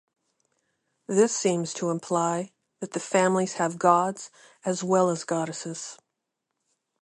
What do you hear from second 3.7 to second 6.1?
gods as well as goddesses.